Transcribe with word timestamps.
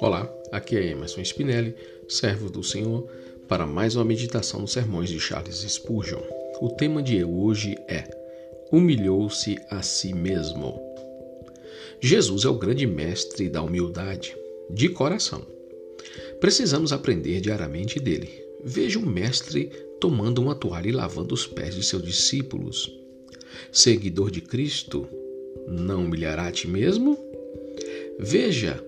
Olá, 0.00 0.32
aqui 0.52 0.76
é 0.76 0.86
Emerson 0.86 1.20
Spinelli, 1.22 1.74
servo 2.08 2.48
do 2.48 2.62
Senhor, 2.62 3.08
para 3.48 3.66
mais 3.66 3.96
uma 3.96 4.04
meditação 4.04 4.60
nos 4.60 4.72
sermões 4.72 5.08
de 5.08 5.18
Charles 5.18 5.56
Spurgeon. 5.56 6.22
O 6.60 6.68
tema 6.70 7.02
de 7.02 7.24
hoje 7.24 7.76
é 7.88 8.04
Humilhou-se 8.70 9.56
a 9.70 9.82
si 9.82 10.14
mesmo. 10.14 10.80
Jesus 12.00 12.44
é 12.44 12.48
o 12.48 12.58
grande 12.58 12.86
mestre 12.86 13.48
da 13.48 13.62
humildade, 13.62 14.36
de 14.70 14.88
coração. 14.88 15.46
Precisamos 16.40 16.92
aprender 16.92 17.40
diariamente 17.40 17.98
dele. 17.98 18.44
Veja 18.62 18.98
o 18.98 19.06
mestre 19.06 19.70
tomando 20.00 20.40
uma 20.40 20.54
toalha 20.54 20.88
e 20.88 20.92
lavando 20.92 21.34
os 21.34 21.46
pés 21.46 21.74
de 21.74 21.82
seus 21.82 22.02
discípulos. 22.02 23.05
Seguidor 23.72 24.30
de 24.30 24.40
Cristo, 24.40 25.08
não 25.66 26.04
humilhará 26.04 26.46
a 26.46 26.52
ti 26.52 26.68
mesmo? 26.68 27.18
Veja 28.18 28.82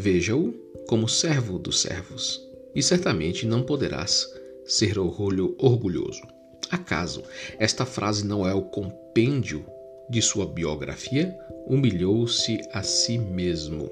Veja-o 0.00 0.52
como 0.86 1.08
servo 1.08 1.58
dos 1.58 1.80
servos, 1.80 2.40
e 2.72 2.80
certamente 2.80 3.44
não 3.44 3.64
poderás 3.64 4.32
ser 4.64 4.96
orgulho, 4.96 5.56
orgulhoso. 5.58 6.22
Acaso 6.70 7.24
esta 7.58 7.84
frase 7.84 8.24
não 8.24 8.46
é 8.46 8.54
o 8.54 8.62
compêndio 8.62 9.66
de 10.08 10.22
sua 10.22 10.46
biografia? 10.46 11.36
Humilhou-se 11.66 12.60
a 12.72 12.80
si 12.84 13.18
mesmo. 13.18 13.90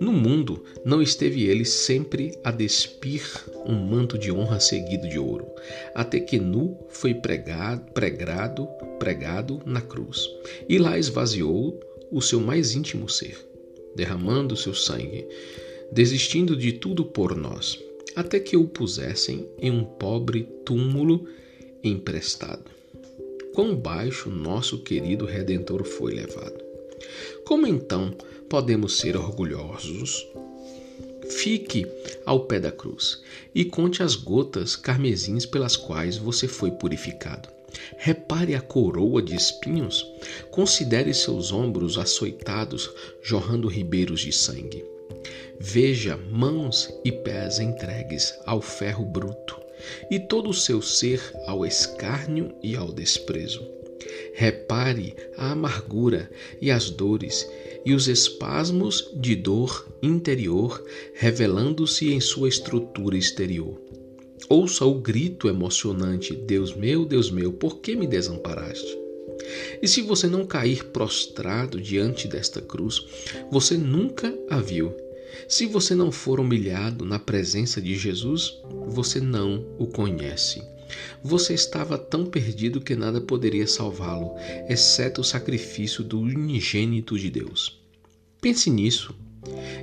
No 0.00 0.12
mundo 0.12 0.64
não 0.84 1.00
esteve 1.00 1.44
ele 1.44 1.64
sempre 1.64 2.36
a 2.42 2.50
despir 2.50 3.22
um 3.64 3.74
manto 3.74 4.18
de 4.18 4.32
honra 4.32 4.58
seguido 4.58 5.08
de 5.08 5.18
ouro, 5.18 5.46
até 5.94 6.18
que 6.18 6.38
nu 6.38 6.76
foi 6.88 7.14
pregado, 7.14 7.92
pregado, 7.92 8.66
pregado 8.98 9.60
na 9.64 9.80
cruz, 9.80 10.28
e 10.68 10.78
lá 10.78 10.98
esvaziou 10.98 11.78
o 12.10 12.20
seu 12.20 12.40
mais 12.40 12.74
íntimo 12.74 13.08
ser 13.08 13.54
derramando 13.94 14.56
seu 14.56 14.74
sangue, 14.74 15.26
desistindo 15.90 16.56
de 16.56 16.72
tudo 16.72 17.04
por 17.04 17.36
nós, 17.36 17.78
até 18.16 18.40
que 18.40 18.56
o 18.56 18.66
pusessem 18.66 19.48
em 19.58 19.70
um 19.70 19.84
pobre 19.84 20.48
túmulo 20.64 21.26
emprestado. 21.82 22.64
Quão 23.54 23.76
baixo 23.76 24.30
nosso 24.30 24.78
querido 24.78 25.24
Redentor 25.24 25.84
foi 25.84 26.12
levado. 26.12 26.63
Como 27.44 27.66
então 27.66 28.14
podemos 28.48 28.98
ser 28.98 29.16
orgulhosos? 29.16 30.26
Fique 31.28 31.86
ao 32.24 32.40
pé 32.40 32.60
da 32.60 32.70
cruz 32.70 33.22
e 33.54 33.64
conte 33.64 34.02
as 34.02 34.14
gotas 34.14 34.76
carmesins 34.76 35.46
pelas 35.46 35.76
quais 35.76 36.16
você 36.16 36.46
foi 36.46 36.70
purificado. 36.70 37.48
Repare 37.96 38.54
a 38.54 38.60
coroa 38.60 39.20
de 39.20 39.34
espinhos, 39.34 40.06
considere 40.50 41.12
seus 41.12 41.50
ombros 41.50 41.98
açoitados, 41.98 42.90
jorrando 43.22 43.68
ribeiros 43.68 44.20
de 44.20 44.32
sangue. 44.32 44.84
Veja 45.58 46.16
mãos 46.16 46.92
e 47.04 47.10
pés 47.10 47.58
entregues 47.58 48.34
ao 48.44 48.60
ferro 48.60 49.04
bruto, 49.04 49.58
e 50.10 50.18
todo 50.18 50.50
o 50.50 50.54
seu 50.54 50.80
ser 50.80 51.20
ao 51.46 51.64
escárnio 51.64 52.54
e 52.62 52.76
ao 52.76 52.92
desprezo. 52.92 53.66
Repare 54.32 55.14
a 55.36 55.52
amargura 55.52 56.30
e 56.60 56.70
as 56.70 56.90
dores 56.90 57.48
e 57.84 57.92
os 57.92 58.08
espasmos 58.08 59.10
de 59.14 59.36
dor 59.36 59.86
interior 60.02 60.82
revelando-se 61.14 62.12
em 62.12 62.20
sua 62.20 62.48
estrutura 62.48 63.16
exterior. 63.16 63.80
Ouça 64.48 64.84
o 64.84 64.94
grito 64.94 65.48
emocionante: 65.48 66.34
Deus 66.34 66.74
meu, 66.74 67.04
Deus 67.04 67.30
meu, 67.30 67.52
por 67.52 67.78
que 67.80 67.94
me 67.94 68.06
desamparaste? 68.06 68.98
E 69.82 69.88
se 69.88 70.02
você 70.02 70.26
não 70.26 70.46
cair 70.46 70.84
prostrado 70.84 71.80
diante 71.80 72.26
desta 72.28 72.60
cruz, 72.60 73.06
você 73.50 73.76
nunca 73.76 74.34
a 74.48 74.60
viu. 74.60 74.94
Se 75.48 75.66
você 75.66 75.94
não 75.94 76.12
for 76.12 76.40
humilhado 76.40 77.04
na 77.04 77.18
presença 77.18 77.80
de 77.80 77.96
Jesus, 77.96 78.62
você 78.86 79.20
não 79.20 79.66
o 79.78 79.86
conhece. 79.86 80.62
Você 81.22 81.54
estava 81.54 81.96
tão 81.96 82.26
perdido 82.26 82.80
que 82.80 82.94
nada 82.94 83.20
poderia 83.20 83.66
salvá-lo, 83.66 84.34
exceto 84.68 85.20
o 85.20 85.24
sacrifício 85.24 86.04
do 86.04 86.20
unigênito 86.20 87.18
de 87.18 87.30
Deus. 87.30 87.80
Pense 88.40 88.70
nisso 88.70 89.14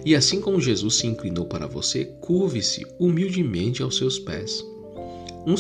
e 0.06 0.16
assim 0.16 0.42
como 0.42 0.60
Jesus 0.60 0.96
se 0.96 1.08
inclinou 1.08 1.46
para 1.46 1.68
você, 1.68 2.06
curve-se 2.06 2.86
humildemente 3.00 3.84
aos 3.84 3.98
seus 3.98 4.18
pés. 4.18 4.66
Um, 5.46 5.56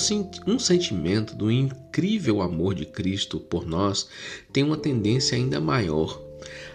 um, 0.53 0.59
sentimento 0.59 1.35
do 1.35 1.51
incrível 1.51 2.41
amor 2.41 2.75
de 2.75 2.85
Cristo 2.85 3.39
por 3.39 3.65
nós 3.65 4.07
tem 4.53 4.63
uma 4.63 4.77
tendência 4.77 5.35
ainda 5.35 5.59
maior 5.59 6.21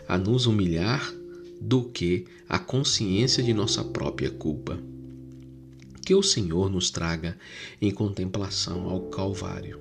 a 0.08 0.18
nos 0.18 0.46
humilhar 0.46 1.12
do 1.60 1.84
que 1.84 2.26
a 2.48 2.58
consciência 2.58 3.42
de 3.42 3.54
nossa 3.54 3.84
própria 3.84 4.30
culpa. 4.30 4.78
Que 6.06 6.14
o 6.14 6.22
Senhor 6.22 6.70
nos 6.70 6.88
traga 6.88 7.36
em 7.82 7.90
contemplação 7.90 8.88
ao 8.88 9.10
Calvário. 9.10 9.80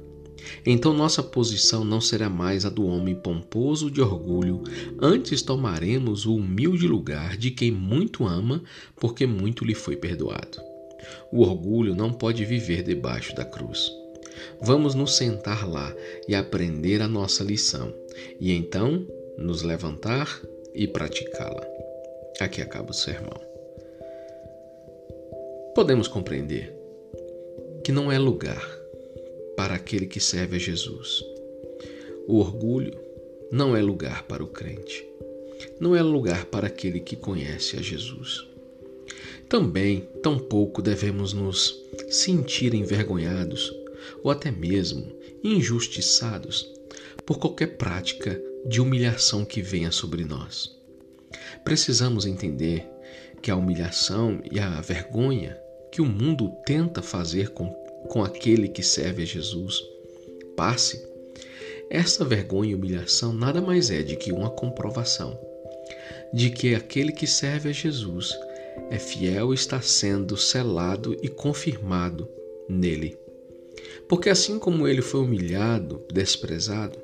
Então 0.66 0.92
nossa 0.92 1.22
posição 1.22 1.86
não 1.86 2.02
será 2.02 2.28
mais 2.28 2.66
a 2.66 2.70
do 2.70 2.84
homem 2.84 3.14
pomposo 3.14 3.92
de 3.92 4.02
orgulho, 4.02 4.64
antes 5.00 5.44
tomaremos 5.44 6.26
o 6.26 6.36
humilde 6.36 6.88
lugar 6.88 7.38
de 7.38 7.52
quem 7.52 7.72
muito 7.72 8.26
ama, 8.26 8.64
porque 8.96 9.28
muito 9.28 9.64
lhe 9.64 9.76
foi 9.76 9.96
perdoado. 9.96 10.58
O 11.32 11.42
orgulho 11.42 11.94
não 11.94 12.12
pode 12.12 12.44
viver 12.44 12.82
debaixo 12.82 13.36
da 13.36 13.46
cruz. 13.46 13.92
Vamos 14.60 14.96
nos 14.96 15.16
sentar 15.16 15.70
lá 15.70 15.94
e 16.28 16.34
aprender 16.34 17.04
a 17.04 17.08
nossa 17.08 17.44
lição, 17.44 17.94
e 18.40 18.52
então 18.52 19.06
nos 19.38 19.62
levantar 19.62 20.42
e 20.74 20.88
praticá-la. 20.88 21.64
Aqui 22.40 22.64
acaba 22.64 22.90
o 22.90 22.96
sermão. 22.96 23.55
Podemos 25.76 26.08
compreender 26.08 26.74
que 27.84 27.92
não 27.92 28.10
é 28.10 28.18
lugar 28.18 28.66
para 29.58 29.76
aquele 29.76 30.08
que 30.08 30.22
serve 30.22 30.56
a 30.56 30.60
Jesus. 30.60 31.22
O 32.26 32.40
orgulho 32.40 32.98
não 33.52 33.76
é 33.76 33.82
lugar 33.82 34.24
para 34.24 34.42
o 34.42 34.48
crente, 34.48 35.06
não 35.78 35.94
é 35.94 36.02
lugar 36.02 36.46
para 36.46 36.68
aquele 36.68 37.02
que 37.02 37.18
conhece 37.18 37.76
a 37.76 37.82
Jesus. 37.82 38.48
Também, 39.50 40.08
tampouco 40.24 40.82
devemos 40.82 41.34
nos 41.34 41.78
sentir 42.10 42.74
envergonhados 42.74 43.76
ou 44.24 44.32
até 44.32 44.50
mesmo 44.50 45.12
injustiçados 45.44 46.72
por 47.26 47.38
qualquer 47.38 47.76
prática 47.76 48.42
de 48.66 48.80
humilhação 48.80 49.44
que 49.44 49.62
venha 49.62 49.92
sobre 49.92 50.24
nós. 50.24 50.74
Precisamos 51.66 52.26
entender 52.26 52.88
que 53.42 53.52
a 53.52 53.58
humilhação 53.58 54.42
e 54.50 54.58
a 54.58 54.80
vergonha 54.80 55.65
que 55.96 56.02
o 56.02 56.06
mundo 56.06 56.52
tenta 56.66 57.02
fazer 57.02 57.52
com 57.52 57.74
com 58.10 58.22
aquele 58.22 58.68
que 58.68 58.84
serve 58.84 59.24
a 59.24 59.26
Jesus 59.26 59.82
passe, 60.54 61.08
essa 61.90 62.26
vergonha 62.26 62.72
e 62.72 62.76
humilhação 62.76 63.32
nada 63.32 63.62
mais 63.62 63.90
é 63.90 64.04
de 64.04 64.18
que 64.18 64.34
uma 64.34 64.50
comprovação 64.50 65.40
de 66.34 66.50
que 66.50 66.76
aquele 66.76 67.14
que 67.14 67.26
serve 67.26 67.70
a 67.70 67.72
Jesus 67.72 68.38
é 68.92 69.00
fiel 69.00 69.54
e 69.54 69.56
está 69.56 69.80
sendo 69.80 70.36
selado 70.36 71.16
e 71.24 71.30
confirmado 71.30 72.28
nele. 72.68 73.18
Porque 74.06 74.30
assim 74.30 74.60
como 74.60 74.86
ele 74.86 75.02
foi 75.02 75.22
humilhado, 75.22 76.04
desprezado, 76.12 77.00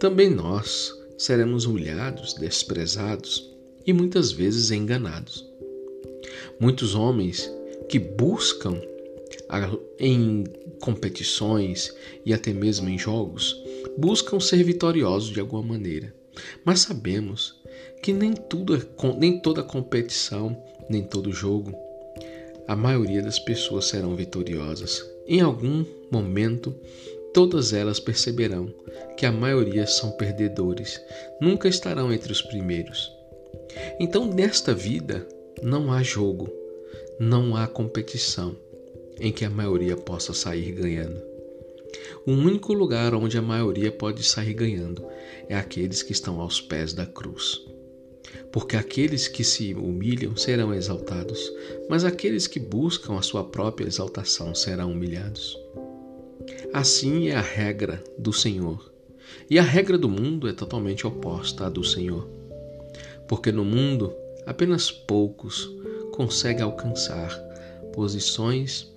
também 0.00 0.28
nós 0.28 0.92
seremos 1.16 1.64
humilhados, 1.64 2.34
desprezados 2.34 3.54
e 3.86 3.92
muitas 3.92 4.32
vezes 4.32 4.72
enganados. 4.72 5.48
Muitos 6.58 6.96
homens 6.96 7.48
que 7.92 7.98
buscam 7.98 8.80
em 9.98 10.44
competições 10.80 11.94
e 12.24 12.32
até 12.32 12.50
mesmo 12.50 12.88
em 12.88 12.96
jogos, 12.96 13.54
buscam 13.98 14.40
ser 14.40 14.64
vitoriosos 14.64 15.30
de 15.30 15.40
alguma 15.40 15.62
maneira. 15.62 16.14
Mas 16.64 16.80
sabemos 16.80 17.54
que 18.02 18.10
nem 18.10 18.32
tudo 18.32 18.74
é, 18.74 18.80
nem 19.18 19.38
toda 19.38 19.62
competição, 19.62 20.56
nem 20.88 21.02
todo 21.02 21.30
jogo, 21.32 21.74
a 22.66 22.74
maioria 22.74 23.20
das 23.20 23.38
pessoas 23.38 23.84
serão 23.84 24.16
vitoriosas. 24.16 25.04
Em 25.26 25.42
algum 25.42 25.84
momento, 26.10 26.74
todas 27.34 27.74
elas 27.74 28.00
perceberão 28.00 28.72
que 29.18 29.26
a 29.26 29.32
maioria 29.32 29.86
são 29.86 30.12
perdedores, 30.12 30.98
nunca 31.38 31.68
estarão 31.68 32.10
entre 32.10 32.32
os 32.32 32.40
primeiros. 32.40 33.12
Então, 34.00 34.24
nesta 34.24 34.72
vida, 34.72 35.28
não 35.62 35.92
há 35.92 36.02
jogo, 36.02 36.61
não 37.22 37.54
há 37.54 37.68
competição 37.68 38.56
em 39.20 39.30
que 39.30 39.44
a 39.44 39.50
maioria 39.50 39.96
possa 39.96 40.34
sair 40.34 40.72
ganhando. 40.72 41.22
O 42.26 42.32
único 42.32 42.72
lugar 42.72 43.14
onde 43.14 43.38
a 43.38 43.42
maioria 43.42 43.92
pode 43.92 44.24
sair 44.24 44.52
ganhando 44.52 45.06
é 45.48 45.54
aqueles 45.54 46.02
que 46.02 46.10
estão 46.10 46.40
aos 46.40 46.60
pés 46.60 46.92
da 46.92 47.06
cruz. 47.06 47.64
Porque 48.50 48.76
aqueles 48.76 49.28
que 49.28 49.44
se 49.44 49.72
humilham 49.72 50.36
serão 50.36 50.74
exaltados, 50.74 51.38
mas 51.88 52.04
aqueles 52.04 52.48
que 52.48 52.58
buscam 52.58 53.16
a 53.16 53.22
sua 53.22 53.44
própria 53.44 53.86
exaltação 53.86 54.52
serão 54.52 54.90
humilhados. 54.90 55.56
Assim 56.72 57.28
é 57.28 57.36
a 57.36 57.40
regra 57.40 58.02
do 58.18 58.32
Senhor. 58.32 58.92
E 59.48 59.60
a 59.60 59.62
regra 59.62 59.96
do 59.96 60.08
mundo 60.08 60.48
é 60.48 60.52
totalmente 60.52 61.06
oposta 61.06 61.66
à 61.66 61.68
do 61.68 61.84
Senhor. 61.84 62.28
Porque 63.28 63.52
no 63.52 63.64
mundo, 63.64 64.12
apenas 64.44 64.90
poucos 64.90 65.70
conseguem 66.22 66.62
alcançar 66.62 67.36
posições 67.92 68.88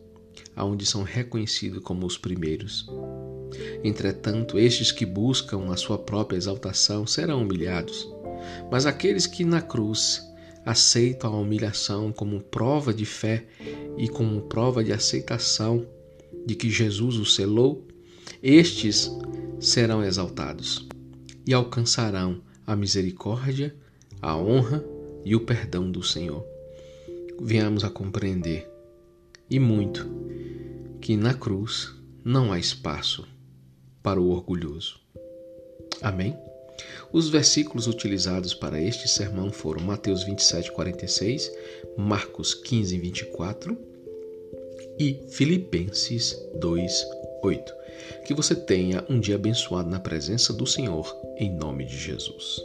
aonde 0.55 0.85
são 0.85 1.01
reconhecidos 1.01 1.81
como 1.81 2.05
os 2.05 2.19
primeiros. 2.19 2.87
Entretanto, 3.83 4.59
estes 4.59 4.91
que 4.91 5.07
buscam 5.07 5.71
a 5.71 5.75
sua 5.75 5.97
própria 5.97 6.37
exaltação 6.37 7.07
serão 7.07 7.41
humilhados, 7.41 8.07
mas 8.71 8.85
aqueles 8.85 9.25
que 9.25 9.43
na 9.43 9.59
cruz 9.59 10.21
aceitam 10.63 11.33
a 11.33 11.39
humilhação 11.39 12.11
como 12.11 12.41
prova 12.41 12.93
de 12.93 13.05
fé 13.05 13.47
e 13.97 14.07
como 14.07 14.41
prova 14.41 14.83
de 14.83 14.93
aceitação 14.93 15.83
de 16.45 16.53
que 16.53 16.69
Jesus 16.69 17.15
o 17.15 17.25
selou, 17.25 17.87
estes 18.41 19.09
serão 19.59 20.03
exaltados 20.03 20.87
e 21.43 21.55
alcançarão 21.55 22.39
a 22.67 22.75
misericórdia, 22.75 23.75
a 24.21 24.37
honra 24.37 24.85
e 25.23 25.35
o 25.35 25.39
perdão 25.39 25.89
do 25.89 26.03
Senhor. 26.03 26.54
Venhamos 27.41 27.83
a 27.83 27.89
compreender, 27.89 28.69
e 29.49 29.59
muito, 29.59 30.07
que 31.01 31.15
na 31.15 31.33
cruz 31.33 31.93
não 32.23 32.51
há 32.51 32.57
espaço 32.57 33.27
para 34.01 34.19
o 34.19 34.29
orgulhoso. 34.29 34.99
Amém? 36.01 36.35
Os 37.11 37.29
versículos 37.29 37.87
utilizados 37.87 38.53
para 38.53 38.81
este 38.81 39.07
sermão 39.07 39.51
foram 39.51 39.81
Mateus 39.81 40.23
27, 40.23 40.71
46, 40.71 41.51
Marcos 41.97 42.53
15, 42.53 42.97
24 42.97 43.77
e 44.99 45.19
Filipenses 45.29 46.37
2, 46.59 47.07
8. 47.43 47.73
Que 48.25 48.33
você 48.33 48.55
tenha 48.55 49.05
um 49.09 49.19
dia 49.19 49.35
abençoado 49.35 49.89
na 49.89 49.99
presença 49.99 50.51
do 50.51 50.65
Senhor, 50.65 51.15
em 51.37 51.51
nome 51.51 51.85
de 51.85 51.97
Jesus. 51.97 52.61